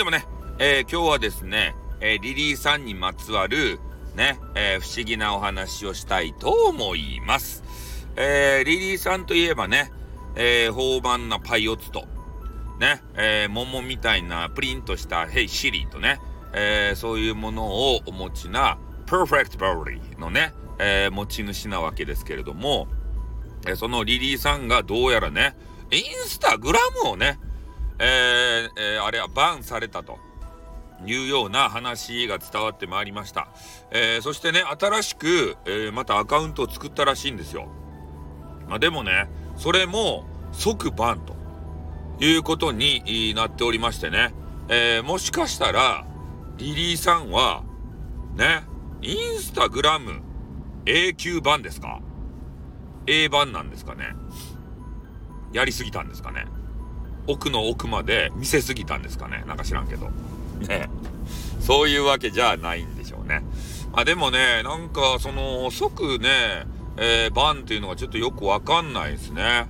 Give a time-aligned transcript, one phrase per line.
[0.00, 0.24] でもね、
[0.58, 3.78] えー、今日はですね、えー、リリーさんにまつわる、
[4.16, 7.62] ね、えー、不思議なお話をしたいと思います。
[8.16, 9.92] えリリーさんといえばね、
[10.36, 12.06] えー、豊満なパイオツと、
[12.78, 16.18] ね、えー、桃みたいなプリンとしたヘイシリーとね、
[16.54, 22.88] えー、そういうものをお持ちな、パーフェクトボディのね、えー、持ち主なわけですけれども、
[23.66, 25.58] えー、そのリリーさんがどうやらね、
[25.90, 27.38] インスタグラムをね、
[27.98, 28.29] えー、えー、
[29.10, 30.20] あれはバンされたと
[31.04, 33.48] いうような話が伝わってまいりました。
[33.90, 37.66] えー、そしてね、新しく、えー、またアカウントを作ったらしいんですよ。
[38.68, 41.34] まあ、でもね、それも即バンと
[42.24, 44.32] いうことになっておりましてね、
[44.68, 46.06] えー、もしかしたら、
[46.58, 47.64] リリーさんは、
[48.36, 48.62] ね、
[49.02, 50.22] インスタグラム
[50.86, 52.00] 永久版ですか
[53.08, 54.14] ?A 版なんですかね？
[55.52, 56.44] やりすぎたんですかね？
[57.26, 60.10] 奥の奥まで見せすぎたんですかねなんか知らんけど。
[60.66, 60.88] ね。
[61.60, 63.42] そういうわけじゃないんでしょうね。
[63.92, 69.68] まあでもね、なんかその即ね、えー、バンっていうのがちょっとよくわかんないですね。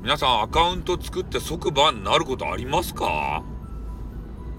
[0.00, 3.42] 皆さんアカウント作って即バンになることありますか？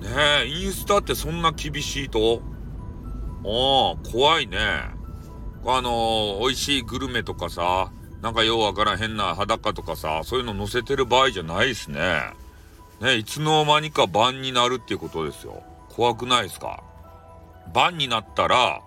[0.01, 0.07] ね
[0.44, 2.41] え、インスタってそんな厳しいと？
[3.45, 4.57] ああ、怖いね。
[5.66, 7.91] あのー、美味しいグルメとかさ、
[8.22, 12.22] なんかようわからん変な裸とかさ、そういうの載せてる場合じゃないですね。
[13.02, 15.64] ね、いつの間にかバンになるっていうことですよ。
[15.89, 16.84] 怖くないですか？
[17.73, 18.81] バンになったら、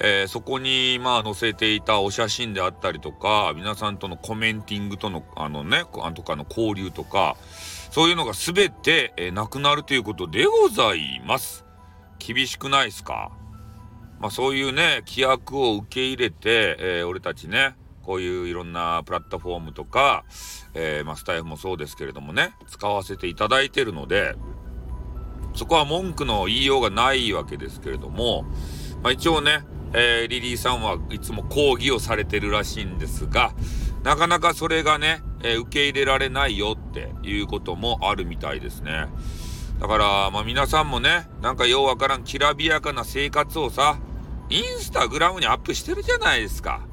[0.00, 7.36] えー、そこにまあ載せていたお写真であったりとか、皆さんとのコメンティングとの、あのね、あとかの交流とか、
[7.90, 11.64] そういうのが全て、えー、なくなるということでございます。
[12.18, 13.32] 厳しくないですか？
[14.20, 17.74] まあそういうね、規約を受け入れて、えー、俺たちね、
[18.08, 20.24] こういういろんなプラットフォームとか、
[20.72, 24.34] えー、まあスタイフもそうですけれどもね、使わせていただいてるので、
[25.54, 28.44] そこは文句の言いようがないわけですけれども、
[29.02, 29.62] まあ一応ね、
[29.92, 33.52] えー、リリーさんはいつも抗議をされてるらしいんですが、
[34.04, 39.08] なかなかそれがね、えー、受け入れられないよっていうこともあるみたいですね。
[39.80, 43.98] だから、まあ皆さんもね、なんかようわからんきらびやかな生活をさ、
[44.48, 46.87] インスタグラムにアップしてるじゃないですか。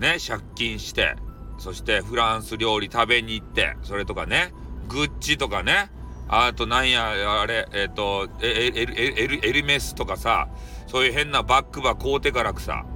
[0.00, 1.14] ね、借金して、
[1.58, 4.52] そしてフランス料理食べに行って、それとかね、
[4.88, 5.90] グッチとかね、
[6.26, 10.48] あとなんや、あれ、えっ、ー、と、エル、メスとかさ、
[10.86, 12.86] そういう変なバッグば買うてからくさ、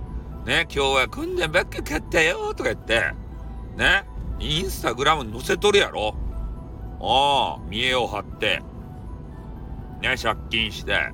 [0.46, 3.12] ね、今日はこんなバッグ買ったよとか言って、
[3.76, 4.04] ね、
[4.40, 6.14] インスタグラムに載せとるやろ
[7.00, 8.62] ああ、見栄を張って、
[10.00, 11.12] ね、借金して。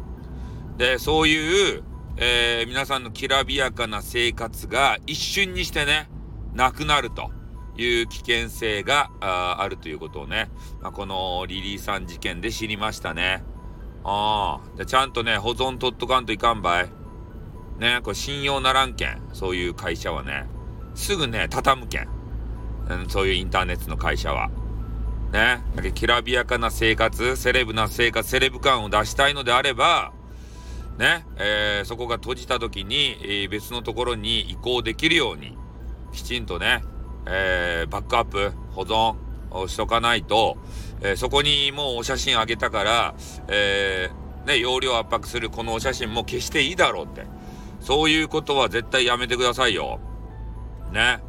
[0.76, 1.82] で、そういう、
[2.16, 6.08] えー、皆さんのきらびやかな生活が一瞬にしてね、
[6.52, 7.30] なくなると
[7.76, 10.50] いう危険性があるということをね、
[10.80, 13.42] まあ、このリリーさん事件で知りましたね。
[14.04, 14.84] ああ。
[14.84, 16.90] ちゃんとね、保存取っとかんといかんばい。
[17.78, 19.22] ね、これ信用ならんけん。
[19.32, 20.46] そういう会社はね。
[20.94, 22.08] すぐね、畳むけん。
[22.88, 24.50] うん、そういうインターネットの会社は。
[25.32, 25.62] ね。
[25.94, 30.12] きらびやかな生活、セレブな生活、セレブ感を出したいのであれば、
[31.00, 35.56] ね、えー、そこが閉じた時に、えー、別のところに移行できるように、
[36.12, 36.84] きちんとね、
[37.26, 39.16] えー、バックアップ、保存
[39.50, 40.58] をしとかないと、
[41.00, 43.14] え、そこにもうお写真あげたから、
[43.48, 44.10] え、
[44.46, 47.24] ね、容量圧迫するこのお写真も消していいだろうって。
[47.80, 50.00] そういうことは絶対やめてくださいよ。
[50.92, 51.20] ね。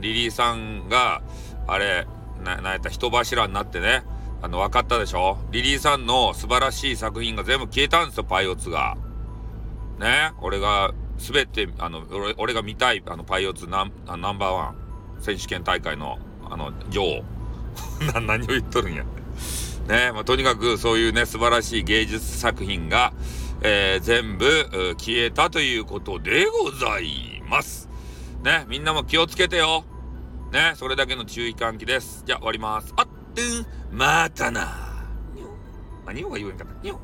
[0.00, 1.22] リリーさんが、
[1.68, 2.08] あれ、
[2.42, 4.02] な、なんやった人柱になってね、
[4.42, 5.38] あの、分かったでしょ？
[5.52, 8.96] リリーさんの素晴らしい作品が全部消えたんですよ、パイオツが。
[10.02, 10.32] ね。
[10.40, 14.76] 俺が、すべて、あの、俺俺が見たい、あの、パイオツナンナンバーワン
[15.20, 16.18] 選手権大会の、
[16.50, 17.24] あの、女王。
[18.12, 19.04] な、何を言っとるんや。
[19.88, 23.12] ね、まあ、とにかくそういうね、素晴らしい芸術作品が、
[23.62, 27.88] えー、全部消えたということでございます。
[28.42, 29.84] ね、みんなも気をつけてよ。
[30.52, 32.24] ね、それだけの注意喚起です。
[32.26, 32.92] じゃあ終わります。
[32.96, 35.06] あってん、またな。
[35.34, 35.46] にょ。
[36.06, 36.82] あ、にょが言えんかった。
[36.82, 37.00] にょ。